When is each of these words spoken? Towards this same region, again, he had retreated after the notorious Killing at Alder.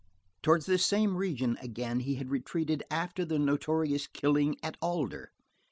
Towards 0.41 0.65
this 0.65 0.83
same 0.83 1.15
region, 1.15 1.59
again, 1.61 1.99
he 1.99 2.15
had 2.15 2.31
retreated 2.31 2.81
after 2.89 3.23
the 3.23 3.37
notorious 3.37 4.07
Killing 4.07 4.55
at 4.63 4.75
Alder. 4.81 5.31